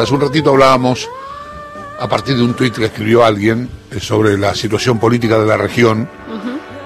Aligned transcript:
Hace 0.00 0.14
un 0.14 0.20
ratito 0.22 0.50
hablábamos, 0.50 1.10
a 1.98 2.08
partir 2.08 2.34
de 2.34 2.42
un 2.42 2.54
tuit 2.54 2.74
que 2.74 2.86
escribió 2.86 3.22
alguien, 3.22 3.68
eh, 3.90 4.00
sobre 4.00 4.38
la 4.38 4.54
situación 4.54 4.98
política 4.98 5.38
de 5.38 5.46
la 5.46 5.58
región, 5.58 6.08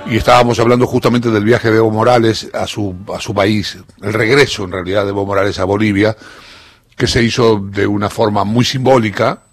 y 0.06 0.16
estábamos 0.16 0.58
hablando 0.58 0.86
justamente 0.86 1.30
del 1.30 1.44
viaje 1.44 1.70
de 1.70 1.76
Evo 1.76 1.92
Morales 1.92 2.50
a 2.52 2.66
su, 2.66 2.94
a 3.14 3.20
su 3.20 3.32
país, 3.32 3.78
el 4.02 4.12
regreso 4.12 4.64
en 4.64 4.72
realidad 4.72 5.04
de 5.04 5.10
Evo 5.10 5.24
Morales 5.24 5.60
a 5.60 5.64
Bolivia, 5.64 6.16
que 6.96 7.06
se 7.06 7.22
hizo 7.22 7.60
de 7.60 7.86
una 7.86 8.10
forma 8.10 8.42
muy 8.42 8.64
simbólica, 8.64 9.44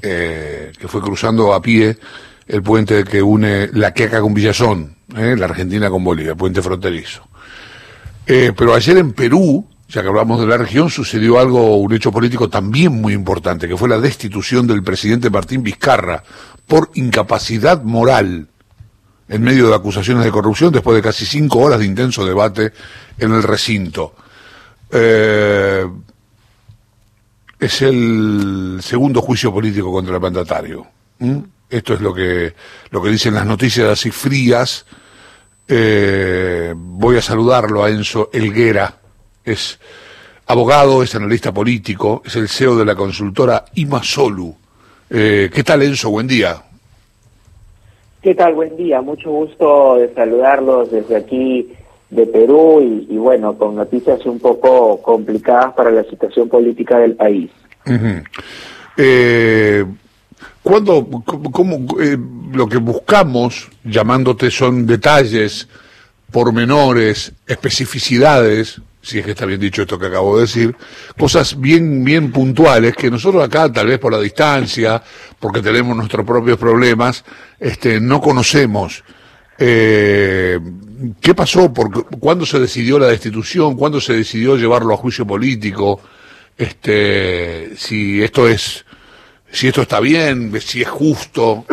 eh, 0.00 0.72
que 0.78 0.88
fue 0.88 1.02
cruzando 1.02 1.52
a 1.52 1.60
pie 1.60 1.98
el 2.46 2.62
puente 2.62 3.04
que 3.04 3.22
une 3.22 3.68
La 3.74 3.92
Queca 3.92 4.22
con 4.22 4.32
Villazón, 4.32 4.96
eh, 5.14 5.36
la 5.38 5.44
Argentina 5.44 5.90
con 5.90 6.02
Bolivia, 6.02 6.30
el 6.30 6.38
puente 6.38 6.62
fronterizo. 6.62 7.28
Eh, 8.26 8.52
pero 8.56 8.74
ayer 8.74 8.96
en 8.96 9.12
Perú, 9.12 9.68
ya 9.94 10.02
que 10.02 10.08
hablamos 10.08 10.40
de 10.40 10.46
la 10.48 10.56
región, 10.56 10.90
sucedió 10.90 11.38
algo, 11.38 11.76
un 11.76 11.92
hecho 11.92 12.10
político 12.10 12.48
también 12.48 13.00
muy 13.00 13.12
importante, 13.12 13.68
que 13.68 13.76
fue 13.76 13.88
la 13.88 14.00
destitución 14.00 14.66
del 14.66 14.82
presidente 14.82 15.30
Martín 15.30 15.62
Vizcarra 15.62 16.24
por 16.66 16.90
incapacidad 16.94 17.80
moral 17.84 18.48
en 19.28 19.42
medio 19.42 19.68
de 19.68 19.74
acusaciones 19.76 20.24
de 20.24 20.32
corrupción 20.32 20.72
después 20.72 20.96
de 20.96 21.02
casi 21.02 21.24
cinco 21.24 21.60
horas 21.60 21.78
de 21.78 21.86
intenso 21.86 22.26
debate 22.26 22.72
en 23.18 23.32
el 23.32 23.44
recinto. 23.44 24.16
Eh, 24.90 25.86
es 27.60 27.82
el 27.82 28.80
segundo 28.82 29.22
juicio 29.22 29.52
político 29.52 29.92
contra 29.92 30.16
el 30.16 30.20
mandatario. 30.20 30.88
Esto 31.70 31.94
es 31.94 32.00
lo 32.00 32.12
que, 32.12 32.52
lo 32.90 33.00
que 33.00 33.10
dicen 33.10 33.34
las 33.34 33.46
noticias 33.46 33.88
así 33.88 34.10
frías. 34.10 34.86
Eh, 35.68 36.74
voy 36.76 37.16
a 37.16 37.22
saludarlo 37.22 37.84
a 37.84 37.90
Enzo 37.90 38.28
Elguera. 38.32 39.03
Es 39.44 39.78
abogado, 40.46 41.02
es 41.02 41.14
analista 41.14 41.52
político, 41.52 42.22
es 42.24 42.36
el 42.36 42.48
CEO 42.48 42.76
de 42.76 42.84
la 42.84 42.94
consultora 42.94 43.64
Imasolu. 43.74 44.54
Eh, 45.10 45.50
¿Qué 45.52 45.62
tal, 45.62 45.82
Enzo? 45.82 46.10
Buen 46.10 46.26
día. 46.26 46.62
¿Qué 48.22 48.34
tal? 48.34 48.54
Buen 48.54 48.76
día. 48.76 49.00
Mucho 49.02 49.30
gusto 49.30 49.96
de 49.96 50.12
saludarlos 50.14 50.90
desde 50.90 51.16
aquí 51.16 51.68
de 52.10 52.26
Perú 52.26 52.80
y, 53.08 53.16
bueno, 53.16 53.58
con 53.58 53.74
noticias 53.74 54.24
un 54.24 54.38
poco 54.38 55.02
complicadas 55.02 55.74
para 55.74 55.90
la 55.90 56.04
situación 56.04 56.48
política 56.48 56.98
del 56.98 57.14
país. 57.14 57.50
eh, 58.96 59.84
cuando, 60.62 61.06
cómo, 61.52 62.00
eh, 62.00 62.16
lo 62.52 62.66
que 62.66 62.78
buscamos, 62.78 63.70
llamándote, 63.84 64.50
son 64.50 64.86
detalles, 64.86 65.68
pormenores, 66.30 67.32
especificidades, 67.46 68.80
si 69.04 69.18
es 69.18 69.24
que 69.24 69.32
está 69.32 69.44
bien 69.44 69.60
dicho 69.60 69.82
esto 69.82 69.98
que 69.98 70.06
acabo 70.06 70.36
de 70.36 70.42
decir, 70.42 70.74
cosas 71.18 71.60
bien, 71.60 72.02
bien 72.02 72.32
puntuales 72.32 72.96
que 72.96 73.10
nosotros 73.10 73.44
acá, 73.44 73.70
tal 73.70 73.86
vez 73.86 73.98
por 73.98 74.12
la 74.12 74.20
distancia, 74.20 75.02
porque 75.38 75.60
tenemos 75.60 75.94
nuestros 75.94 76.24
propios 76.24 76.58
problemas, 76.58 77.22
este, 77.60 78.00
no 78.00 78.20
conocemos. 78.20 79.04
Eh, 79.58 80.58
¿Qué 81.20 81.34
pasó? 81.34 81.72
Por, 81.72 82.18
¿Cuándo 82.18 82.46
se 82.46 82.58
decidió 82.58 82.98
la 82.98 83.08
destitución? 83.08 83.76
¿Cuándo 83.76 84.00
se 84.00 84.14
decidió 84.14 84.56
llevarlo 84.56 84.94
a 84.94 84.96
juicio 84.96 85.26
político? 85.26 86.00
Este, 86.56 87.76
si 87.76 88.22
esto 88.22 88.48
es, 88.48 88.86
si 89.50 89.68
esto 89.68 89.82
está 89.82 90.00
bien, 90.00 90.58
si 90.60 90.80
es 90.80 90.88
justo. 90.88 91.66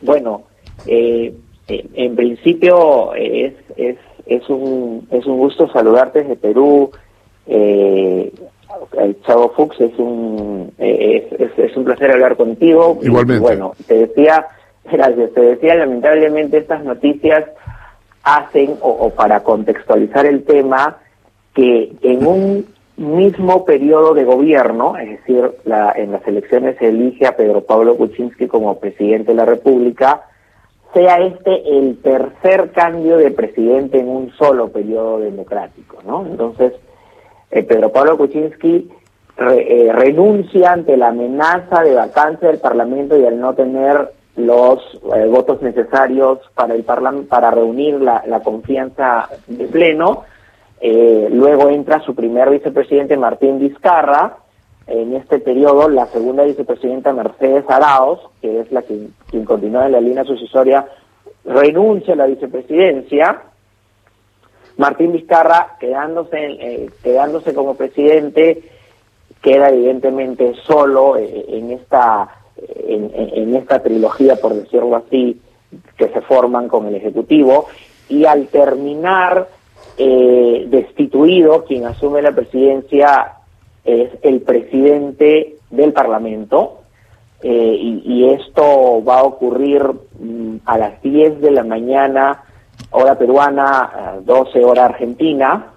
Bueno, 0.00 0.44
eh, 0.86 1.34
en 1.68 2.14
principio 2.14 3.14
es, 3.14 3.54
es, 3.76 3.96
es, 4.26 4.48
un, 4.48 5.06
es 5.10 5.24
un 5.26 5.38
gusto 5.38 5.68
saludarte 5.70 6.22
desde 6.22 6.36
Perú. 6.36 6.90
Eh, 7.46 8.32
Chavo 9.26 9.50
Fuchs, 9.50 9.80
es 9.80 9.98
un, 9.98 10.72
eh, 10.78 11.28
es, 11.38 11.58
es, 11.58 11.76
un 11.76 11.84
placer 11.84 12.10
hablar 12.10 12.36
contigo. 12.36 12.98
Igualmente. 13.02 13.40
bueno, 13.40 13.72
te 13.86 14.06
decía 14.06 14.46
Gracias. 14.92 15.32
Te 15.32 15.40
decía, 15.40 15.74
lamentablemente 15.74 16.58
estas 16.58 16.84
noticias 16.84 17.44
hacen, 18.22 18.76
o, 18.80 19.10
para 19.10 19.42
contextualizar 19.42 20.26
el 20.26 20.44
tema, 20.44 20.98
que 21.54 21.92
en 22.02 22.26
un 22.26 22.66
mismo 22.96 23.64
periodo 23.64 24.14
de 24.14 24.24
gobierno, 24.24 24.96
es 24.96 25.10
decir, 25.10 25.50
la, 25.64 25.92
en 25.96 26.12
las 26.12 26.26
elecciones 26.26 26.76
se 26.78 26.88
elige 26.88 27.26
a 27.26 27.36
Pedro 27.36 27.62
Pablo 27.62 27.96
Kuczynski 27.96 28.46
como 28.46 28.78
presidente 28.78 29.32
de 29.32 29.36
la 29.36 29.44
República, 29.44 30.22
sea 30.96 31.18
este 31.18 31.78
el 31.78 31.98
tercer 31.98 32.70
cambio 32.72 33.18
de 33.18 33.30
presidente 33.30 34.00
en 34.00 34.08
un 34.08 34.32
solo 34.32 34.68
periodo 34.68 35.18
democrático, 35.18 35.98
¿no? 36.06 36.24
Entonces, 36.24 36.72
eh, 37.50 37.62
Pedro 37.62 37.92
Pablo 37.92 38.16
Kuczynski 38.16 38.90
eh, 39.38 39.90
renuncia 39.92 40.72
ante 40.72 40.96
la 40.96 41.08
amenaza 41.08 41.82
de 41.82 41.94
vacancia 41.94 42.48
del 42.48 42.60
Parlamento 42.60 43.18
y 43.18 43.26
al 43.26 43.38
no 43.38 43.52
tener 43.52 44.10
los 44.36 44.80
eh, 45.14 45.26
votos 45.26 45.60
necesarios 45.60 46.38
para 46.54 46.74
el 46.74 46.84
para 46.84 47.50
reunir 47.50 48.00
la, 48.00 48.40
confianza 48.42 49.28
de 49.46 49.66
pleno. 49.66 50.24
Eh, 50.80 51.28
luego 51.30 51.68
entra 51.68 52.00
su 52.00 52.14
primer 52.14 52.48
vicepresidente 52.48 53.18
Martín 53.18 53.58
Vizcarra. 53.58 54.38
En 54.86 55.14
este 55.14 55.40
periodo, 55.40 55.88
la 55.88 56.06
segunda 56.06 56.44
vicepresidenta 56.44 57.12
Mercedes 57.12 57.64
Araos, 57.68 58.20
que 58.40 58.60
es 58.60 58.70
la 58.70 58.82
que, 58.82 59.08
quien 59.30 59.44
continúa 59.44 59.86
en 59.86 59.92
la 59.92 60.00
línea 60.00 60.24
sucesoria, 60.24 60.86
renuncia 61.44 62.14
a 62.14 62.16
la 62.16 62.26
vicepresidencia. 62.26 63.42
Martín 64.76 65.12
Vizcarra, 65.12 65.76
quedándose, 65.80 66.38
eh, 66.38 66.90
quedándose 67.02 67.54
como 67.54 67.74
presidente, 67.74 68.62
queda 69.42 69.70
evidentemente 69.70 70.54
solo 70.66 71.16
en 71.16 71.72
esta 71.72 72.28
en, 72.58 73.54
esta 73.56 73.82
trilogía, 73.82 74.36
por 74.36 74.54
decirlo 74.54 74.96
así, 74.96 75.40
que 75.96 76.08
se 76.08 76.20
forman 76.22 76.68
con 76.68 76.86
el 76.86 76.94
Ejecutivo, 76.94 77.66
y 78.08 78.24
al 78.24 78.46
terminar 78.48 79.48
eh, 79.98 80.66
destituido, 80.68 81.64
quien 81.64 81.86
asume 81.86 82.22
la 82.22 82.32
presidencia 82.32 83.35
es 83.86 84.10
el 84.22 84.40
presidente 84.42 85.56
del 85.70 85.92
Parlamento, 85.92 86.80
eh, 87.42 88.00
y, 88.04 88.30
esto 88.30 89.04
va 89.04 89.20
a 89.20 89.24
ocurrir 89.24 89.82
mm, 90.18 90.56
a 90.64 90.78
las 90.78 91.02
10 91.02 91.40
de 91.40 91.50
la 91.50 91.64
mañana, 91.64 92.42
hora 92.90 93.16
peruana, 93.16 94.16
12 94.22 94.64
hora 94.64 94.86
argentina, 94.86 95.72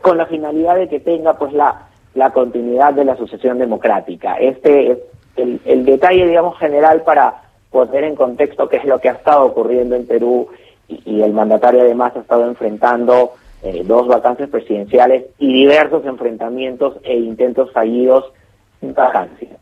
con 0.00 0.18
la 0.18 0.26
finalidad 0.26 0.76
de 0.76 0.88
que 0.88 1.00
tenga 1.00 1.34
pues 1.34 1.52
la, 1.52 1.88
la 2.14 2.30
continuidad 2.30 2.94
de 2.94 3.04
la 3.04 3.16
sucesión 3.16 3.58
democrática. 3.58 4.34
Este 4.36 4.92
es 4.92 4.98
el, 5.36 5.84
detalle, 5.84 6.26
digamos, 6.26 6.58
general 6.58 7.02
para 7.02 7.42
poner 7.70 8.04
en 8.04 8.14
contexto 8.14 8.68
qué 8.68 8.76
es 8.76 8.84
lo 8.84 9.00
que 9.00 9.08
ha 9.08 9.14
estado 9.14 9.44
ocurriendo 9.46 9.96
en 9.96 10.06
Perú 10.06 10.48
y, 10.88 11.22
el 11.22 11.32
mandatario 11.32 11.80
además 11.80 12.12
ha 12.16 12.20
estado 12.20 12.46
enfrentando 12.46 13.32
eh, 13.64 13.82
dos 13.84 14.06
vacancias 14.06 14.50
presidenciales 14.50 15.24
y 15.38 15.52
diversos 15.52 16.04
enfrentamientos 16.04 16.98
e 17.02 17.16
intentos 17.16 17.72
fallidos 17.72 18.26
en 18.82 18.92
vacancia. 18.92 19.56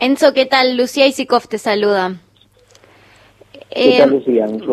Enzo, 0.00 0.34
¿qué 0.34 0.44
tal? 0.44 0.76
Lucía 0.76 1.06
Isikov 1.06 1.48
te 1.48 1.56
saluda. 1.56 2.16
Eh, 3.70 4.06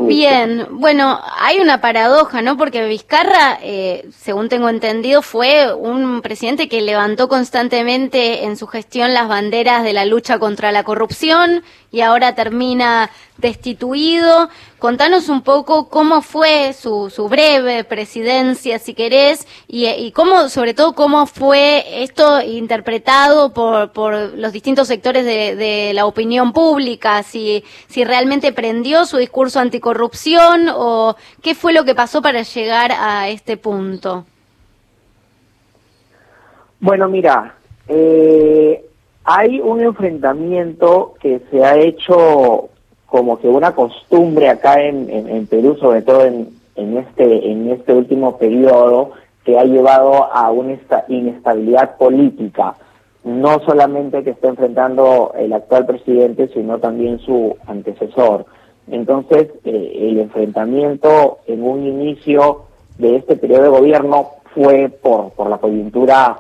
bien, 0.04 0.68
bueno, 0.72 1.20
hay 1.38 1.60
una 1.60 1.82
paradoja, 1.82 2.42
¿no? 2.42 2.56
Porque 2.56 2.86
Vizcarra, 2.86 3.60
eh, 3.62 4.06
según 4.12 4.48
tengo 4.48 4.70
entendido, 4.70 5.22
fue 5.22 5.74
un 5.74 6.22
presidente 6.22 6.70
que 6.70 6.82
levantó 6.82 7.28
constantemente 7.28 8.46
en 8.46 8.56
su 8.56 8.68
gestión 8.68 9.14
las 9.14 9.28
banderas 9.28 9.84
de 9.84 9.94
la 9.94 10.06
lucha 10.06 10.40
contra 10.40 10.72
la 10.72 10.84
corrupción 10.84 11.64
y 11.96 12.02
ahora 12.02 12.36
termina 12.36 13.10
destituido. 13.38 14.50
Contanos 14.80 15.30
un 15.30 15.44
poco 15.44 15.88
cómo 15.88 16.22
fue 16.22 16.74
su, 16.74 17.10
su 17.10 17.30
breve 17.30 17.86
presidencia, 17.86 18.80
si 18.80 18.94
querés, 18.94 19.48
y, 19.66 20.12
cómo, 20.12 20.50
sobre 20.50 20.74
todo, 20.74 20.94
cómo 20.94 21.26
fue 21.26 22.04
esto 22.04 22.42
interpretado 22.42 23.54
por, 23.54 23.94
por 23.94 24.14
los 24.14 24.52
distintos 24.52 24.90
sectores 24.90 25.24
de, 25.24 25.56
de, 25.56 25.94
la 25.94 26.06
opinión 26.06 26.52
pública, 26.52 27.24
si, 27.24 27.64
si 27.88 28.04
realmente 28.04 28.52
prendió 28.52 29.06
su 29.06 29.16
discurso 29.16 29.62
anticorrupción 29.62 30.68
o 30.76 31.16
qué 31.42 31.56
fue 31.56 31.72
lo 31.72 31.86
que 31.86 31.96
pasó 31.96 32.22
para 32.22 32.42
llegar 32.42 32.92
a 32.92 33.30
este 33.30 33.56
punto. 33.56 34.26
Bueno, 36.82 37.08
mira, 37.08 37.56
eh, 37.88 38.85
hay 39.26 39.60
un 39.60 39.82
enfrentamiento 39.82 41.16
que 41.20 41.42
se 41.50 41.66
ha 41.66 41.76
hecho 41.78 42.70
como 43.08 43.40
que 43.40 43.48
una 43.48 43.74
costumbre 43.74 44.50
acá 44.50 44.82
en, 44.82 45.10
en, 45.10 45.48
Perú, 45.48 45.76
sobre 45.80 46.04
todo 46.04 46.26
en, 46.26 46.50
en, 46.76 46.98
este, 46.98 47.52
en 47.52 47.72
este 47.72 47.94
último 47.94 48.38
periodo, 48.38 49.12
que 49.44 49.58
ha 49.58 49.64
llevado 49.64 50.32
a 50.32 50.52
una 50.52 50.78
inestabilidad 51.08 51.98
política, 51.98 52.76
no 53.24 53.60
solamente 53.66 54.24
que 54.24 54.32
está 54.32 54.50
enfrentando 54.50 55.34
el 55.38 55.54
actual 55.54 55.86
presidente, 55.88 56.50
sino 56.54 56.78
también 56.80 57.20
su 57.20 57.56
antecesor. 57.66 58.46
Entonces, 58.88 59.48
eh, 59.64 60.10
el 60.12 60.20
enfrentamiento 60.20 61.40
en 61.48 61.64
un 61.64 61.86
inicio 61.86 62.66
de 63.00 63.16
este 63.18 63.36
periodo 63.36 63.64
de 63.64 63.70
gobierno 63.70 64.28
fue 64.54 64.90
por, 64.90 65.32
por 65.32 65.50
la 65.50 65.58
coyuntura 65.58 66.38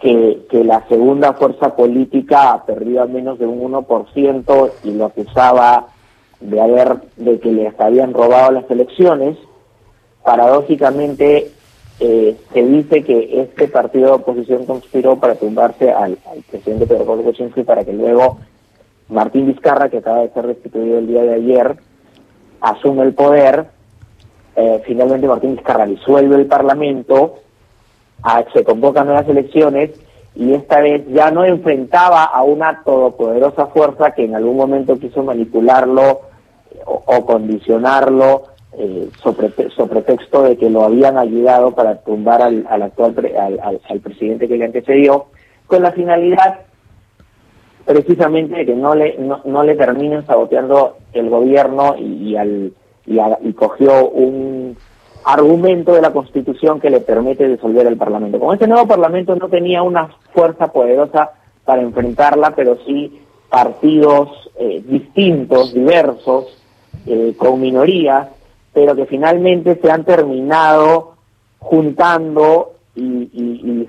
que, 0.00 0.46
que 0.50 0.64
la 0.64 0.86
segunda 0.88 1.34
fuerza 1.34 1.76
política 1.76 2.62
perdió 2.66 3.02
a 3.02 3.06
menos 3.06 3.38
de 3.38 3.46
un 3.46 3.72
1% 3.72 4.70
y 4.84 4.92
lo 4.92 5.06
acusaba 5.06 5.88
de 6.40 6.60
haber 6.60 6.96
de 7.16 7.38
que 7.40 7.52
les 7.52 7.78
habían 7.78 8.12
robado 8.12 8.52
las 8.52 8.70
elecciones 8.70 9.36
paradójicamente 10.22 11.52
eh, 12.00 12.36
se 12.52 12.62
dice 12.62 13.04
que 13.04 13.42
este 13.42 13.68
partido 13.68 14.06
de 14.06 14.12
oposición 14.14 14.66
conspiró 14.66 15.16
para 15.20 15.36
tumbarse 15.36 15.92
al, 15.92 16.18
presidente 16.50 16.86
Pedro 16.86 17.04
Pablo 17.04 17.22
Kuczynski 17.22 17.62
para 17.62 17.84
que 17.84 17.92
luego 17.92 18.38
Martín 19.08 19.46
Vizcarra, 19.46 19.90
que 19.90 19.98
acaba 19.98 20.22
de 20.22 20.30
ser 20.30 20.46
destituido 20.46 20.98
el 20.98 21.06
día 21.06 21.22
de 21.22 21.34
ayer, 21.34 21.76
asume 22.60 23.04
el 23.04 23.14
poder. 23.14 23.66
Eh, 24.56 24.82
finalmente 24.84 25.28
Martín 25.28 25.54
Vizcarra 25.54 25.86
disuelve 25.86 26.34
el 26.34 26.46
Parlamento, 26.46 27.36
se 28.52 28.64
convocan 28.64 29.06
nuevas 29.06 29.28
elecciones 29.28 29.90
y 30.34 30.52
esta 30.52 30.80
vez 30.80 31.06
ya 31.08 31.30
no 31.30 31.44
enfrentaba 31.44 32.24
a 32.24 32.42
una 32.42 32.82
todopoderosa 32.82 33.66
fuerza 33.66 34.12
que 34.12 34.24
en 34.24 34.34
algún 34.34 34.56
momento 34.56 34.98
quiso 34.98 35.22
manipularlo 35.22 36.22
o 36.86 37.26
condicionarlo 37.26 38.54
eh, 38.76 39.08
sobre, 39.22 39.52
sobre 39.70 40.02
texto 40.02 40.42
de 40.42 40.56
que 40.56 40.68
lo 40.68 40.82
habían 40.82 41.16
ayudado 41.16 41.70
para 41.76 42.00
tumbar 42.00 42.42
al, 42.42 42.66
actual 42.82 43.14
al, 43.62 44.00
presidente 44.00 44.48
que 44.48 44.56
le 44.56 44.64
antecedió, 44.64 45.26
con 45.68 45.80
la 45.80 45.92
finalidad 45.92 46.62
precisamente 47.84 48.56
de 48.56 48.66
que 48.66 48.74
no 48.74 48.96
le 48.96 49.16
no, 49.16 49.62
le 49.62 49.76
terminen 49.76 50.26
saboteando 50.26 50.96
el 51.12 51.30
gobierno 51.30 51.94
y, 51.96 52.34
al 52.34 52.72
y, 53.06 53.52
cogió 53.52 54.08
un 54.08 54.76
argumento 55.24 55.94
de 55.94 56.02
la 56.02 56.12
Constitución 56.12 56.80
que 56.80 56.90
le 56.90 57.00
permite 57.00 57.48
disolver 57.48 57.86
el 57.86 57.96
Parlamento. 57.96 58.38
Como 58.38 58.52
este 58.52 58.68
nuevo 58.68 58.86
Parlamento 58.86 59.34
no 59.34 59.48
tenía 59.48 59.82
una 59.82 60.08
fuerza 60.32 60.68
poderosa 60.68 61.32
para 61.64 61.82
enfrentarla, 61.82 62.54
pero 62.54 62.76
sí 62.86 63.20
partidos 63.48 64.28
eh, 64.58 64.82
distintos, 64.86 65.72
diversos, 65.72 66.46
eh, 67.06 67.34
con 67.36 67.60
minorías, 67.60 68.28
pero 68.72 68.94
que 68.94 69.06
finalmente 69.06 69.78
se 69.80 69.90
han 69.90 70.04
terminado 70.04 71.14
juntando 71.58 72.72
y, 72.94 73.30
y, 73.32 73.88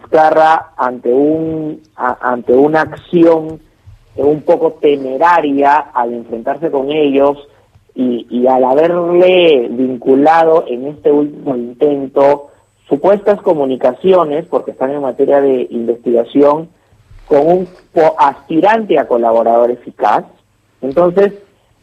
ante 0.77 1.13
un 1.13 1.81
ante 1.95 2.53
una 2.53 2.81
acción 2.81 3.59
un 4.15 4.41
poco 4.41 4.73
temeraria 4.73 5.77
al 5.93 6.13
enfrentarse 6.13 6.71
con 6.71 6.91
ellos 6.91 7.47
y, 7.95 8.27
y 8.29 8.47
al 8.47 8.63
haberle 8.65 9.67
vinculado 9.71 10.65
en 10.67 10.87
este 10.87 11.11
último 11.11 11.55
intento 11.55 12.49
supuestas 12.89 13.41
comunicaciones, 13.41 14.45
porque 14.45 14.71
están 14.71 14.91
en 14.91 15.01
materia 15.01 15.41
de 15.41 15.67
investigación, 15.71 16.69
con 17.25 17.47
un 17.47 17.67
aspirante 18.17 18.99
a 18.99 19.07
colaborador 19.07 19.71
eficaz. 19.71 20.25
Entonces, 20.81 21.33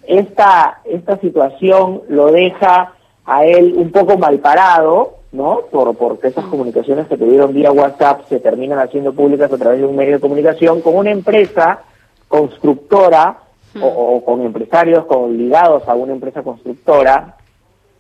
esta, 0.06 0.80
esta 0.84 1.18
situación 1.18 2.02
lo 2.08 2.30
deja 2.30 2.92
a 3.24 3.44
él 3.44 3.74
un 3.76 3.90
poco 3.90 4.18
mal 4.18 4.38
parado, 4.38 5.14
¿no? 5.32 5.60
Por, 5.70 5.96
porque 5.96 6.28
esas 6.28 6.44
comunicaciones 6.46 7.08
que 7.08 7.16
tuvieron 7.16 7.54
vía 7.54 7.72
WhatsApp 7.72 8.28
se 8.28 8.38
terminan 8.38 8.78
haciendo 8.78 9.12
públicas 9.12 9.52
a 9.52 9.58
través 9.58 9.80
de 9.80 9.86
un 9.86 9.96
medio 9.96 10.14
de 10.14 10.20
comunicación 10.20 10.80
con 10.82 10.96
una 10.96 11.10
empresa 11.10 11.80
constructora 12.28 13.41
o, 13.80 14.22
con 14.24 14.42
empresarios 14.42 15.06
con, 15.06 15.36
ligados 15.36 15.88
a 15.88 15.94
una 15.94 16.12
empresa 16.12 16.42
constructora 16.42 17.36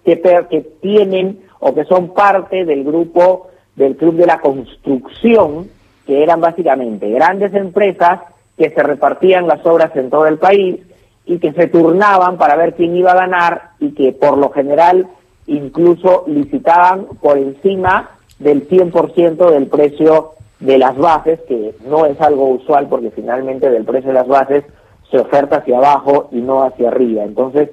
que, 0.04 0.20
que 0.50 0.60
tienen 0.80 1.40
o 1.60 1.74
que 1.74 1.84
son 1.84 2.12
parte 2.12 2.64
del 2.64 2.84
grupo 2.84 3.48
del 3.76 3.96
Club 3.96 4.16
de 4.16 4.26
la 4.26 4.40
Construcción, 4.40 5.68
que 6.06 6.22
eran 6.22 6.40
básicamente 6.40 7.08
grandes 7.10 7.54
empresas 7.54 8.20
que 8.56 8.70
se 8.70 8.82
repartían 8.82 9.46
las 9.46 9.64
obras 9.64 9.94
en 9.96 10.10
todo 10.10 10.26
el 10.26 10.38
país 10.38 10.80
y 11.24 11.38
que 11.38 11.52
se 11.52 11.68
turnaban 11.68 12.36
para 12.36 12.56
ver 12.56 12.74
quién 12.74 12.96
iba 12.96 13.12
a 13.12 13.16
ganar 13.16 13.70
y 13.78 13.92
que 13.92 14.12
por 14.12 14.36
lo 14.36 14.50
general 14.50 15.06
incluso 15.46 16.24
licitaban 16.26 17.06
por 17.20 17.38
encima 17.38 18.10
del 18.38 18.68
100% 18.68 19.50
del 19.50 19.66
precio 19.68 20.32
de 20.60 20.78
las 20.78 20.96
bases, 20.96 21.40
que 21.48 21.74
no 21.86 22.06
es 22.06 22.20
algo 22.20 22.48
usual 22.48 22.88
porque 22.88 23.10
finalmente 23.10 23.70
del 23.70 23.84
precio 23.84 24.08
de 24.08 24.14
las 24.14 24.28
bases 24.28 24.64
se 25.12 25.18
oferta 25.18 25.58
hacia 25.58 25.76
abajo 25.76 26.28
y 26.32 26.36
no 26.36 26.64
hacia 26.64 26.88
arriba. 26.88 27.22
Entonces, 27.22 27.70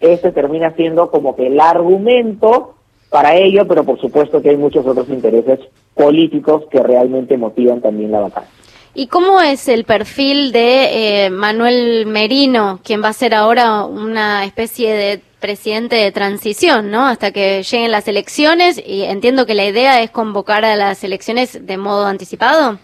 ese 0.00 0.32
termina 0.32 0.74
siendo 0.74 1.10
como 1.10 1.36
que 1.36 1.46
el 1.46 1.60
argumento 1.60 2.74
para 3.10 3.36
ello, 3.36 3.68
pero 3.68 3.84
por 3.84 4.00
supuesto 4.00 4.40
que 4.40 4.50
hay 4.50 4.56
muchos 4.56 4.86
otros 4.86 5.08
intereses 5.10 5.60
políticos 5.94 6.64
que 6.70 6.82
realmente 6.82 7.36
motivan 7.36 7.80
también 7.80 8.10
la 8.10 8.20
batalla. 8.20 8.48
¿Y 8.94 9.06
cómo 9.06 9.40
es 9.40 9.68
el 9.68 9.84
perfil 9.84 10.50
de 10.52 11.26
eh, 11.26 11.30
Manuel 11.30 12.06
Merino, 12.06 12.80
quien 12.82 13.02
va 13.02 13.08
a 13.08 13.12
ser 13.12 13.34
ahora 13.34 13.84
una 13.84 14.44
especie 14.44 14.92
de 14.94 15.20
presidente 15.38 15.96
de 15.96 16.12
transición, 16.12 16.90
¿no? 16.90 17.06
Hasta 17.06 17.30
que 17.30 17.62
lleguen 17.62 17.92
las 17.92 18.08
elecciones 18.08 18.82
y 18.84 19.02
entiendo 19.02 19.46
que 19.46 19.54
la 19.54 19.66
idea 19.66 20.02
es 20.02 20.10
convocar 20.10 20.64
a 20.64 20.76
las 20.76 21.04
elecciones 21.04 21.66
de 21.66 21.76
modo 21.76 22.06
anticipado. 22.06 22.78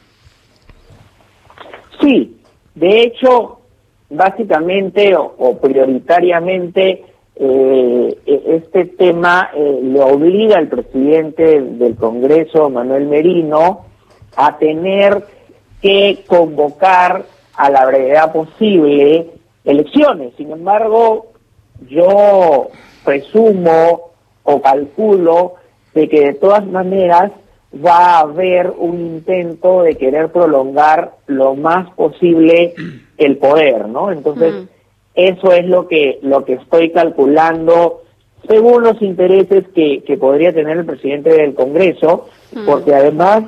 Sí, 2.00 2.37
de 2.75 3.02
hecho, 3.02 3.60
básicamente 4.10 5.14
o, 5.16 5.58
prioritariamente 5.58 7.04
eh, 7.34 8.18
e, 8.24 8.42
este 8.56 8.86
tema 8.86 9.50
eh, 9.54 9.80
le 9.82 10.00
obliga 10.00 10.58
al 10.58 10.68
presidente 10.68 11.60
del 11.60 11.96
Congreso, 11.96 12.70
Manuel 12.70 13.06
Merino, 13.06 13.86
a 14.36 14.56
tener 14.58 15.24
que 15.82 16.24
convocar 16.26 17.24
a 17.54 17.70
la 17.70 17.86
brevedad 17.86 18.32
posible 18.32 19.30
elecciones. 19.64 20.32
Sin 20.36 20.50
embargo, 20.50 21.26
yo 21.88 22.68
presumo 23.04 24.12
o 24.44 24.62
calculo 24.62 25.54
de 25.94 26.08
que 26.08 26.20
de 26.26 26.34
todas 26.34 26.66
maneras 26.66 27.32
va 27.84 28.19
a 28.19 28.20
haber 28.20 28.73
un 28.76 29.00
intento 29.00 29.82
de 29.82 29.96
querer 29.96 30.31
prolongar 30.31 31.12
lo 31.26 31.55
más 31.55 31.90
posible 31.94 32.75
el 33.19 33.37
poder, 33.38 33.88
¿no? 33.88 34.11
Entonces, 34.11 34.55
mm. 34.55 34.69
eso 35.14 35.52
es 35.52 35.67
lo 35.67 35.88
que 35.88 36.19
lo 36.23 36.44
que 36.44 36.55
estoy 36.55 36.90
calculando 36.90 38.02
según 38.49 38.84
los 38.84 39.00
intereses 39.02 39.67
que, 39.75 40.05
que 40.06 40.17
podría 40.17 40.52
tener 40.52 40.76
el 40.76 40.87
presidente 40.87 41.31
del 41.31 41.55
Congreso, 41.55 42.28
mm. 42.52 42.67
porque 42.67 42.94
además 42.94 43.44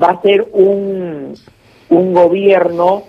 va 0.00 0.10
a 0.10 0.22
ser 0.22 0.46
un 0.52 1.34
un 1.90 2.12
gobierno 2.12 3.04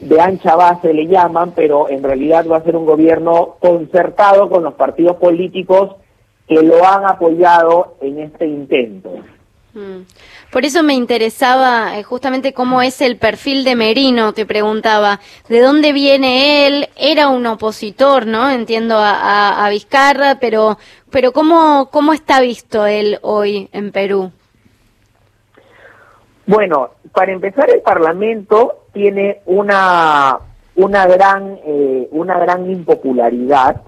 de 0.00 0.20
ancha 0.20 0.56
base 0.56 0.92
le 0.92 1.06
llaman, 1.06 1.52
pero 1.54 1.88
en 1.88 2.02
realidad 2.02 2.46
va 2.50 2.58
a 2.58 2.64
ser 2.64 2.76
un 2.76 2.86
gobierno 2.86 3.56
concertado 3.60 4.48
con 4.50 4.64
los 4.64 4.74
partidos 4.74 5.16
políticos 5.16 5.96
que 6.46 6.62
lo 6.62 6.84
han 6.84 7.06
apoyado 7.06 7.96
en 8.00 8.18
este 8.18 8.46
intento. 8.46 9.10
Mm. 9.74 10.02
Por 10.52 10.64
eso 10.64 10.84
me 10.84 10.94
interesaba 10.94 11.98
eh, 11.98 12.04
justamente 12.04 12.52
cómo 12.52 12.80
es 12.80 13.00
el 13.00 13.16
perfil 13.16 13.64
de 13.64 13.74
Merino, 13.74 14.32
te 14.32 14.46
preguntaba, 14.46 15.18
¿de 15.48 15.60
dónde 15.60 15.92
viene 15.92 16.66
él? 16.66 16.88
Era 16.96 17.28
un 17.28 17.44
opositor, 17.46 18.26
¿no? 18.26 18.50
Entiendo 18.50 18.96
a, 18.98 19.66
Vizcarra, 19.70 20.38
pero, 20.40 20.78
pero 21.10 21.32
¿cómo, 21.32 21.88
¿cómo 21.90 22.12
está 22.12 22.40
visto 22.40 22.86
él 22.86 23.18
hoy 23.22 23.68
en 23.72 23.90
Perú? 23.90 24.30
Bueno, 26.46 26.90
para 27.12 27.32
empezar 27.32 27.68
el 27.70 27.80
Parlamento 27.80 28.84
tiene 28.92 29.40
una 29.46 30.38
una 30.76 31.06
gran 31.06 31.58
eh, 31.64 32.08
una 32.10 32.38
gran 32.38 32.70
impopularidad, 32.70 33.82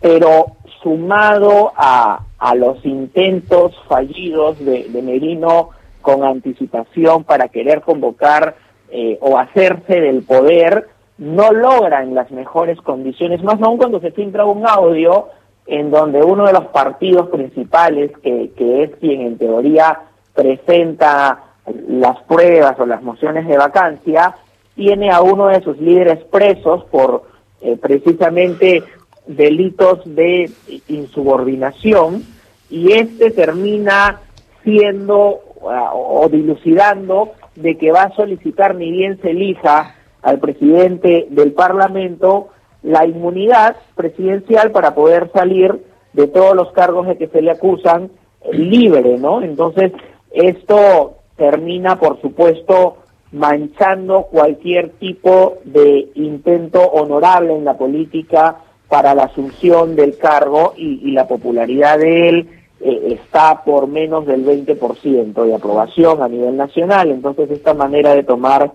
pero 0.00 0.55
sumado 0.86 1.72
a, 1.74 2.20
a 2.38 2.54
los 2.54 2.86
intentos 2.86 3.74
fallidos 3.88 4.56
de, 4.64 4.88
Merino 5.02 5.70
con 6.00 6.22
anticipación 6.22 7.24
para 7.24 7.48
querer 7.48 7.80
convocar 7.80 8.54
eh, 8.92 9.18
o 9.20 9.36
hacerse 9.36 10.00
del 10.00 10.22
poder, 10.22 10.86
no 11.18 11.50
logran 11.50 12.14
las 12.14 12.30
mejores 12.30 12.80
condiciones, 12.82 13.42
más 13.42 13.60
aún 13.60 13.78
cuando 13.78 13.98
se 13.98 14.12
filtra 14.12 14.44
un 14.44 14.64
audio 14.64 15.26
en 15.66 15.90
donde 15.90 16.22
uno 16.22 16.46
de 16.46 16.52
los 16.52 16.66
partidos 16.66 17.30
principales, 17.30 18.12
que, 18.22 18.52
que 18.56 18.84
es 18.84 18.90
quien 19.00 19.22
en 19.22 19.38
teoría 19.38 20.02
presenta 20.36 21.46
las 21.88 22.20
pruebas 22.28 22.78
o 22.78 22.86
las 22.86 23.02
mociones 23.02 23.48
de 23.48 23.58
vacancia, 23.58 24.36
tiene 24.76 25.10
a 25.10 25.20
uno 25.20 25.48
de 25.48 25.60
sus 25.62 25.78
líderes 25.78 26.22
presos 26.26 26.84
por 26.92 27.24
eh, 27.60 27.76
precisamente 27.76 28.84
delitos 29.26 30.00
de 30.04 30.50
insubordinación 30.88 32.24
y 32.70 32.92
este 32.92 33.30
termina 33.30 34.20
siendo 34.62 35.40
ah, 35.68 35.92
o 35.94 36.28
dilucidando 36.28 37.32
de 37.54 37.76
que 37.78 37.92
va 37.92 38.02
a 38.02 38.14
solicitar 38.14 38.74
ni 38.74 38.90
bien 38.90 39.20
se 39.20 39.30
elija 39.30 39.94
al 40.22 40.38
presidente 40.40 41.26
del 41.30 41.52
Parlamento 41.52 42.48
la 42.82 43.06
inmunidad 43.06 43.76
presidencial 43.94 44.70
para 44.70 44.94
poder 44.94 45.30
salir 45.32 45.84
de 46.12 46.28
todos 46.28 46.54
los 46.54 46.72
cargos 46.72 47.06
de 47.06 47.16
que 47.16 47.28
se 47.28 47.42
le 47.42 47.50
acusan 47.50 48.10
libre, 48.52 49.18
¿no? 49.18 49.42
Entonces, 49.42 49.92
esto 50.30 51.16
termina, 51.36 51.98
por 51.98 52.20
supuesto, 52.20 52.98
manchando 53.32 54.22
cualquier 54.30 54.90
tipo 54.92 55.58
de 55.64 56.10
intento 56.14 56.80
honorable 56.80 57.54
en 57.54 57.64
la 57.64 57.76
política 57.76 58.56
para 58.88 59.14
la 59.14 59.24
asunción 59.24 59.96
del 59.96 60.16
cargo 60.16 60.74
y, 60.76 61.10
la 61.12 61.26
popularidad 61.26 61.98
de 61.98 62.28
él 62.28 62.48
eh, 62.80 63.18
está 63.20 63.64
por 63.64 63.88
menos 63.88 64.26
del 64.26 64.44
20% 64.44 65.44
de 65.44 65.54
aprobación 65.54 66.22
a 66.22 66.28
nivel 66.28 66.56
nacional. 66.56 67.10
Entonces, 67.10 67.50
esta 67.50 67.74
manera 67.74 68.14
de 68.14 68.22
tomar 68.22 68.72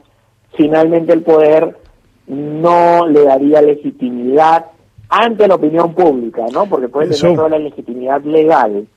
finalmente 0.55 1.13
el 1.13 1.21
poder 1.21 1.77
no 2.27 3.07
le 3.07 3.23
daría 3.23 3.61
legitimidad 3.61 4.65
ante 5.09 5.47
la 5.47 5.55
opinión 5.55 5.93
pública, 5.93 6.45
¿no? 6.53 6.65
Porque 6.67 6.87
puede 6.87 7.09
tener 7.09 7.35
toda 7.35 7.49
la 7.49 7.59
legitimidad 7.59 8.21
legal. 8.23 8.87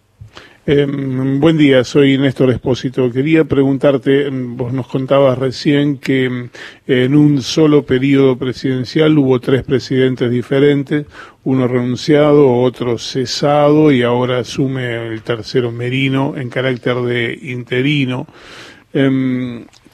Eh, 0.67 0.87
buen 0.87 1.59
día, 1.59 1.85
soy 1.85 2.17
Néstor 2.17 2.51
Espósito. 2.51 3.11
Quería 3.13 3.45
preguntarte, 3.45 4.29
em, 4.29 4.57
vos 4.57 4.73
nos 4.73 4.87
contabas 4.87 5.37
recién 5.37 5.99
que 5.99 6.25
em, 6.25 6.49
en 6.87 7.15
un 7.15 7.43
solo 7.43 7.85
periodo 7.85 8.39
presidencial 8.39 9.19
hubo 9.19 9.41
tres 9.41 9.63
presidentes 9.63 10.31
diferentes, 10.31 11.05
uno 11.45 11.69
renunciado, 11.69 12.51
otro 12.51 12.97
cesado 12.97 13.93
y 13.93 14.03
ahora 14.03 14.39
asume 14.39 15.09
el 15.09 15.21
tercero 15.21 15.71
Merino 15.71 16.35
en 16.35 16.49
carácter 16.49 16.97
de 17.03 17.39
interino. 17.43 18.27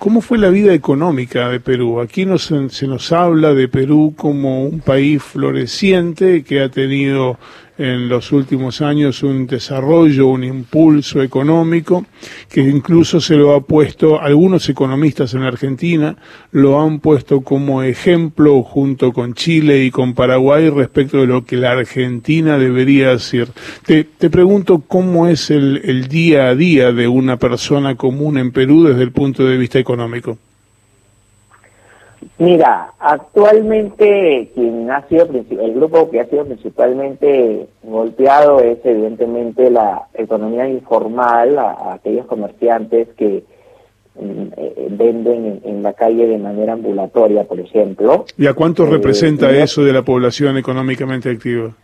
¿Cómo 0.01 0.23
fue 0.23 0.39
la 0.39 0.49
vida 0.49 0.73
económica 0.73 1.51
de 1.51 1.61
Perú? 1.61 2.01
Aquí 2.01 2.25
nos, 2.25 2.51
se 2.71 2.87
nos 2.87 3.13
habla 3.13 3.53
de 3.53 3.69
Perú 3.69 4.15
como 4.17 4.65
un 4.65 4.81
país 4.81 5.23
floreciente 5.23 6.43
que 6.43 6.63
ha 6.63 6.71
tenido 6.71 7.39
en 7.81 8.11
los 8.11 8.31
últimos 8.31 8.83
años 8.83 9.23
un 9.23 9.47
desarrollo, 9.47 10.27
un 10.27 10.45
impulso 10.45 11.23
económico, 11.23 12.05
que 12.51 12.61
incluso 12.61 13.23
se 13.23 13.37
lo 13.37 13.55
ha 13.55 13.63
puesto, 13.63 14.21
algunos 14.21 14.69
economistas 14.69 15.33
en 15.33 15.43
Argentina 15.45 16.15
lo 16.53 16.79
han 16.79 17.01
puesto 17.01 17.41
como 17.41 17.83
ejemplo 17.83 18.63
junto 18.63 19.15
con 19.15 19.33
Chile 19.33 19.83
y 19.83 19.91
con 19.91 20.13
Paraguay 20.13 20.69
respecto 20.69 21.23
de 21.23 21.27
lo 21.27 21.47
que 21.47 21.57
la 21.57 21.73
Argentina 21.73 22.59
debería 22.59 23.13
hacer. 23.13 23.49
Te, 23.87 24.05
te 24.05 24.29
pregunto 24.29 24.85
cómo 24.87 25.27
es 25.27 25.51
el, 25.51 25.81
el 25.83 26.09
día 26.09 26.49
a 26.49 26.55
día 26.55 26.93
de 26.93 27.09
una 27.09 27.39
persona 27.39 27.95
común 27.95 28.37
en 28.37 28.53
Perú 28.53 28.85
desde 28.85 29.05
el 29.05 29.13
punto 29.13 29.47
de 29.47 29.57
vista 29.57 29.79
económico. 29.79 29.90
Mira, 32.39 32.93
actualmente 32.99 34.51
quien 34.55 34.91
ha 34.91 35.07
sido 35.09 35.29
el 35.31 35.75
grupo 35.75 36.11
que 36.11 36.21
ha 36.21 36.27
sido 36.27 36.45
principalmente 36.45 37.67
golpeado 37.83 38.61
es 38.61 38.79
evidentemente 38.85 39.71
la 39.71 40.03
economía 40.15 40.69
informal, 40.69 41.59
a, 41.59 41.95
aquellos 41.95 42.27
comerciantes 42.27 43.09
que 43.17 43.43
mm, 44.19 44.43
eh, 44.57 44.89
venden 44.91 45.61
en, 45.65 45.83
la 45.83 45.95
calle 45.95 46.27
de 46.27 46.39
manera 46.39 46.75
ambulatoria, 46.75 47.45
por 47.45 47.59
ejemplo. 47.59 48.27
¿Y 48.37 48.47
a 48.47 48.55
cuánto 48.55 48.85
eh, 48.85 48.91
representa 48.91 49.51
eso 49.51 49.83
de 49.83 49.93
la 49.93 50.03
población 50.03 50.59
económicamente 50.59 51.31
activa? 51.31 51.75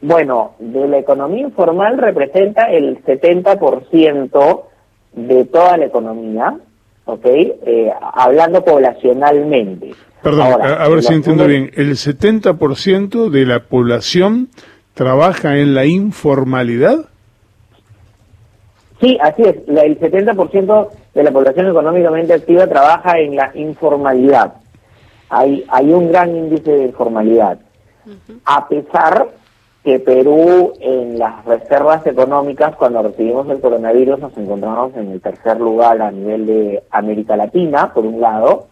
Bueno, 0.00 0.54
de 0.58 0.88
la 0.88 0.98
economía 0.98 1.42
informal 1.42 1.98
representa 1.98 2.70
el 2.70 3.02
70% 3.04 4.62
de 5.12 5.44
toda 5.44 5.76
la 5.76 5.84
economía 5.84 6.58
¿ok? 7.04 7.24
Eh, 7.24 7.92
hablando 8.14 8.64
poblacionalmente. 8.64 9.94
Perdón, 10.22 10.62
a, 10.62 10.88
ver 10.88 11.02
si 11.02 11.14
entiendo 11.14 11.46
bien. 11.46 11.70
¿El 11.74 11.92
70% 11.92 13.28
de 13.28 13.44
la 13.44 13.60
población 13.60 14.48
trabaja 14.94 15.58
en 15.58 15.74
la 15.74 15.84
informalidad? 15.84 17.06
Sí, 19.00 19.18
así 19.20 19.42
es. 19.42 19.56
el 19.66 19.98
70% 19.98 20.88
de 21.14 21.22
la 21.24 21.32
población 21.32 21.66
económicamente 21.66 22.34
activa 22.34 22.68
trabaja 22.68 23.18
en 23.18 23.34
la 23.34 23.50
informalidad. 23.54 24.54
Hay, 25.28 25.64
hay 25.68 25.92
un 25.92 26.12
gran 26.12 26.36
índice 26.36 26.70
de 26.70 26.84
informalidad. 26.84 27.58
A 28.44 28.68
pesar 28.68 29.28
que 29.84 29.98
Perú 29.98 30.74
en 30.80 31.18
las 31.18 31.44
reservas 31.44 32.06
económicas, 32.06 32.76
cuando 32.76 33.02
recibimos 33.02 33.48
el 33.48 33.60
coronavirus, 33.60 34.20
nos 34.20 34.36
encontramos 34.38 34.94
en 34.96 35.10
el 35.10 35.20
tercer 35.20 35.60
lugar 35.60 36.00
a 36.00 36.12
nivel 36.12 36.46
de 36.46 36.82
América 36.90 37.36
Latina, 37.36 37.92
por 37.92 38.06
un 38.06 38.20
lado, 38.20 38.68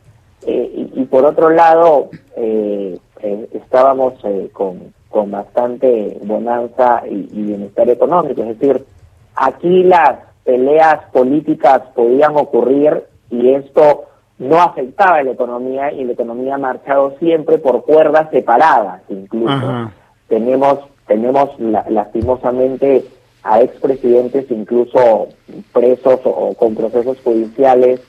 eh, 0.46 0.88
y, 0.94 1.04
por 1.06 1.24
otro 1.24 1.50
lado, 1.50 2.10
eh, 2.36 2.96
eh, 3.22 3.48
estábamos 3.52 4.14
con, 4.52 4.94
con 5.08 5.30
bastante 5.30 6.18
bonanza 6.22 7.02
y, 7.10 7.28
y, 7.32 7.42
bienestar 7.42 7.90
económico. 7.90 8.42
Es 8.42 8.58
decir, 8.58 8.86
aquí 9.34 9.82
las 9.82 10.18
peleas 10.44 11.04
políticas 11.12 11.82
podían 11.94 12.36
ocurrir 12.36 13.04
y 13.30 13.50
esto 13.50 14.04
no 14.38 14.62
afectaba 14.62 15.16
a 15.16 15.22
la 15.22 15.32
economía 15.32 15.92
y 15.92 16.04
la 16.04 16.12
economía 16.12 16.54
ha 16.54 16.58
marchado 16.58 17.16
siempre 17.18 17.58
por 17.58 17.84
cuerdas 17.84 18.30
separadas 18.30 19.02
incluso. 19.10 19.90
Tenemos 20.28 20.78
tenemos 21.10 21.50
lastimosamente 21.58 23.04
a 23.42 23.60
expresidentes 23.62 24.48
incluso 24.48 25.26
presos 25.72 26.20
o, 26.22 26.54
con 26.54 26.76
procesos 26.76 27.18
judiciales 27.24 28.00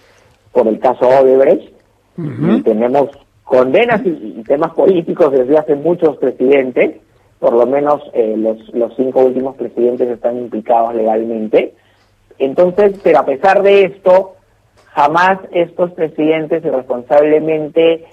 por 0.52 0.68
el 0.68 0.78
caso 0.80 1.08
Odebrecht. 1.08 1.74
Y 2.16 2.62
tenemos 2.62 3.10
condenas 3.44 4.06
y, 4.06 4.44
temas 4.44 4.74
políticos 4.74 5.32
desde 5.32 5.58
hace 5.58 5.74
muchos 5.74 6.18
presidentes, 6.18 6.98
por 7.40 7.54
lo 7.54 7.66
menos 7.66 8.04
eh, 8.14 8.36
los, 8.38 8.72
los 8.76 8.96
cinco 8.96 9.22
últimos 9.22 9.56
presidentes 9.56 10.08
están 10.08 10.38
implicados 10.38 10.94
legalmente. 10.94 11.74
Entonces, 12.38 13.00
pero 13.04 13.20
a 13.20 13.26
pesar 13.26 13.64
de 13.64 13.86
esto, 13.86 14.36
jamás 14.94 15.40
estos 15.52 15.92
presidentes 15.94 16.64
irresponsablemente 16.64 18.06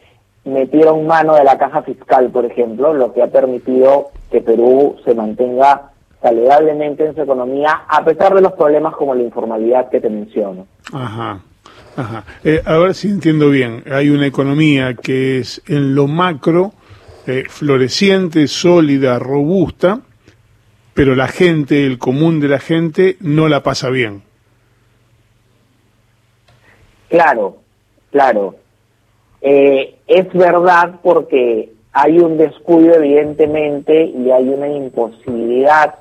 metieron 0.48 1.06
mano 1.06 1.34
de 1.34 1.44
la 1.44 1.58
caja 1.58 1.82
fiscal, 1.82 2.30
por 2.30 2.44
ejemplo, 2.44 2.92
lo 2.92 3.12
que 3.12 3.22
ha 3.22 3.28
permitido 3.28 4.10
que 4.30 4.40
Perú 4.40 4.96
se 5.04 5.14
mantenga 5.14 5.90
saludablemente 6.20 7.06
en 7.06 7.14
su 7.14 7.22
economía, 7.22 7.82
a 7.88 8.04
pesar 8.04 8.34
de 8.34 8.40
los 8.40 8.52
problemas 8.52 8.94
como 8.96 9.14
la 9.14 9.22
informalidad 9.22 9.88
que 9.88 10.00
te 10.00 10.10
menciono. 10.10 10.66
Ajá. 10.92 11.40
Ajá. 11.96 12.24
Eh, 12.44 12.62
a 12.64 12.76
ver 12.78 12.94
si 12.94 13.08
entiendo 13.08 13.50
bien. 13.50 13.82
Hay 13.90 14.10
una 14.10 14.26
economía 14.26 14.94
que 14.94 15.38
es 15.38 15.62
en 15.66 15.94
lo 15.94 16.06
macro 16.06 16.72
eh, 17.26 17.44
floreciente, 17.48 18.46
sólida, 18.46 19.18
robusta, 19.18 20.00
pero 20.94 21.14
la 21.14 21.28
gente, 21.28 21.86
el 21.86 21.98
común 21.98 22.40
de 22.40 22.48
la 22.48 22.58
gente, 22.58 23.16
no 23.20 23.48
la 23.48 23.62
pasa 23.62 23.90
bien. 23.90 24.22
Claro, 27.08 27.58
claro. 28.10 28.56
Eh, 29.40 29.96
es 30.06 30.32
verdad 30.32 30.96
porque 31.02 31.72
hay 31.92 32.18
un 32.18 32.36
descuido 32.36 32.94
evidentemente 32.94 34.04
y 34.04 34.30
hay 34.30 34.48
una 34.48 34.68
imposibilidad 34.68 35.94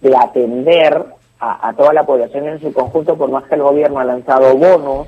de 0.00 0.16
atender 0.16 1.04
a, 1.40 1.72
toda 1.76 1.92
la 1.92 2.04
población 2.04 2.48
en 2.48 2.60
su 2.60 2.72
conjunto, 2.72 3.16
por 3.16 3.30
más 3.30 3.44
que 3.44 3.54
el 3.54 3.62
gobierno 3.62 4.00
ha 4.00 4.04
lanzado 4.04 4.56
bonos 4.56 5.06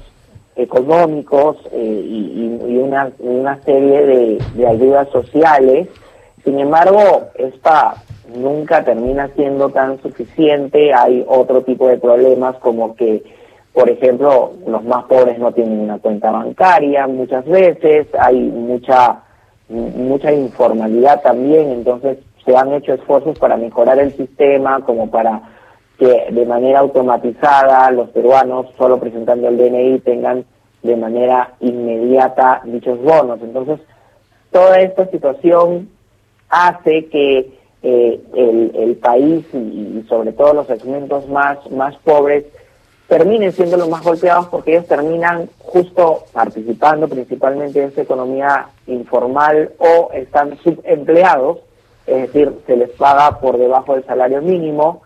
económicos 0.55 1.57
eh, 1.73 2.03
y, 2.07 2.77
una, 2.77 3.59
serie 3.65 4.07
de, 4.07 4.45
de, 4.55 4.67
ayudas 4.67 5.09
sociales. 5.11 5.89
Sin 6.45 6.59
embargo, 6.61 7.25
esta 7.35 7.95
nunca 8.35 8.85
termina 8.85 9.29
siendo 9.35 9.71
tan 9.71 10.01
suficiente. 10.03 10.93
Hay 10.95 11.25
otro 11.27 11.63
tipo 11.63 11.89
de 11.89 11.99
problemas 11.99 12.57
como 12.57 12.95
que, 12.95 13.23
por 13.73 13.89
ejemplo, 13.89 14.53
los 14.67 14.85
más 14.85 15.05
pobres 15.05 15.39
no 15.39 15.53
tienen 15.53 15.81
una 15.81 15.99
cuenta 15.99 16.31
bancaria 16.31 17.07
muchas 17.07 17.45
veces, 17.47 18.09
hay 18.19 18.39
mucha 18.39 19.23
mucha 19.71 20.33
informalidad 20.33 21.23
también, 21.23 21.71
entonces 21.71 22.19
se 22.45 22.57
han 22.57 22.73
hecho 22.73 22.95
esfuerzos 22.95 23.39
para 23.39 23.57
mejorar 23.57 23.99
el 23.99 24.13
sistema, 24.17 24.81
como 24.85 25.11
para 25.11 25.43
que 25.99 26.27
de 26.31 26.47
manera 26.47 26.81
automatizada 26.81 27.91
los 27.91 28.09
peruanos, 28.11 28.67
solo 28.77 28.99
presentando 28.99 29.49
el 29.49 29.59
DNI, 29.59 30.01
tengan 30.01 30.45
de 30.83 30.97
manera 30.97 31.53
inmediata 31.61 32.63
dichos 32.65 33.01
bonos. 33.03 33.39
Entonces, 33.43 33.81
toda 34.51 34.81
esta 34.81 35.07
situación 35.11 35.91
hace 36.49 37.07
que 37.07 37.53
eh, 37.83 38.21
el, 38.35 38.73
el, 38.75 38.97
país 38.97 39.45
y, 39.53 39.57
y, 39.59 40.07
sobre 40.09 40.33
todo 40.33 40.55
los 40.55 40.67
segmentos 40.67 41.29
más, 41.29 41.71
más 41.71 41.97
pobres 41.99 42.45
terminen 43.11 43.51
siendo 43.51 43.77
los 43.77 43.89
más 43.89 44.05
golpeados 44.05 44.47
porque 44.47 44.71
ellos 44.71 44.87
terminan 44.87 45.51
justo 45.59 46.27
participando 46.33 47.09
principalmente 47.09 47.83
en 47.83 47.89
esa 47.89 48.03
economía 48.03 48.69
informal 48.87 49.73
o 49.79 50.13
están 50.13 50.57
subempleados, 50.59 51.59
es 52.07 52.23
decir, 52.23 52.53
se 52.69 52.77
les 52.77 52.89
paga 52.91 53.41
por 53.41 53.59
debajo 53.59 53.95
del 53.95 54.07
salario 54.07 54.41
mínimo 54.41 55.03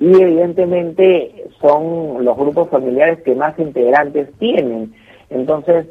y 0.00 0.18
evidentemente 0.18 1.50
son 1.60 2.24
los 2.24 2.34
grupos 2.34 2.70
familiares 2.70 3.20
que 3.22 3.34
más 3.34 3.58
integrantes 3.58 4.30
tienen. 4.38 4.94
Entonces 5.28 5.86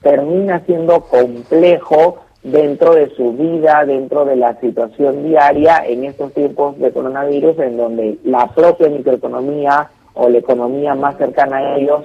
termina 0.00 0.60
siendo 0.60 1.02
complejo 1.02 2.20
dentro 2.42 2.94
de 2.94 3.10
su 3.10 3.34
vida, 3.34 3.84
dentro 3.84 4.24
de 4.24 4.36
la 4.36 4.58
situación 4.58 5.22
diaria 5.22 5.84
en 5.86 6.04
estos 6.04 6.32
tiempos 6.32 6.78
de 6.78 6.92
coronavirus, 6.92 7.58
en 7.58 7.76
donde 7.76 8.18
la 8.24 8.46
propia 8.54 8.88
microeconomía 8.88 9.90
o 10.14 10.28
la 10.28 10.38
economía 10.38 10.94
más 10.94 11.16
cercana 11.16 11.56
a 11.58 11.76
ellos 11.76 12.04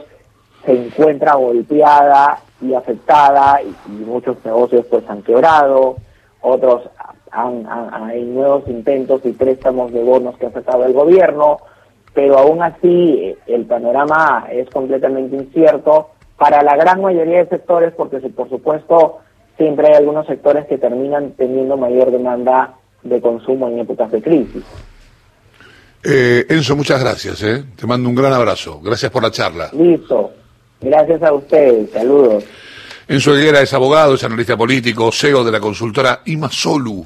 se 0.66 0.74
encuentra 0.74 1.36
golpeada 1.36 2.40
y 2.62 2.74
afectada 2.74 3.62
y, 3.62 3.92
muchos 3.92 4.44
negocios 4.44 4.86
pues 4.90 5.08
han 5.10 5.22
quebrado, 5.22 5.98
otros 6.42 6.90
han, 7.32 7.66
hay 7.68 8.24
nuevos 8.24 8.68
intentos 8.68 9.22
y 9.26 9.32
préstamos 9.32 9.94
de 9.94 10.04
bonos 10.04 10.38
que 10.38 10.48
ha 10.48 10.52
sacado 10.52 10.86
el 10.86 10.94
gobierno, 10.94 11.60
pero 12.14 12.38
aún 12.38 12.62
así 12.62 13.20
eh, 13.22 13.38
el 13.48 13.66
panorama 13.66 14.48
es 14.52 14.70
completamente 14.70 15.36
incierto 15.36 16.10
para 16.38 16.64
la 16.64 16.76
gran 16.76 17.02
mayoría 17.02 17.40
de 17.40 17.50
sectores 17.50 17.94
porque 17.96 18.20
por 18.30 18.50
supuesto 18.50 19.20
siempre 19.58 19.90
hay 19.90 19.96
algunos 19.96 20.26
sectores 20.26 20.66
que 20.66 20.78
terminan 20.78 21.32
teniendo 21.32 21.78
mayor 21.78 22.12
demanda 22.12 22.76
de 23.04 23.22
consumo 23.22 23.68
en 23.68 23.80
épocas 23.80 24.12
de 24.12 24.22
crisis. 24.22 24.64
Eh, 26.04 26.46
Enzo, 26.50 26.76
muchas 26.76 27.00
gracias. 27.00 27.44
¿eh? 27.44 27.64
Te 27.76 27.86
mando 27.88 28.10
un 28.10 28.16
gran 28.16 28.34
abrazo. 28.34 28.80
Gracias 28.82 29.12
por 29.12 29.24
la 29.24 29.32
charla. 29.32 29.70
Listo. 29.74 30.32
Gracias 30.82 31.22
a 31.24 31.34
ustedes. 31.34 31.90
Saludos. 31.92 32.44
Enzo 33.08 33.38
Higuera 33.38 33.62
es 33.62 33.74
abogado, 33.74 34.14
es 34.14 34.24
analista 34.24 34.56
político, 34.56 35.12
CEO 35.12 35.44
de 35.44 35.52
la 35.52 35.60
consultora 35.60 36.22
Imasolu. 36.26 37.06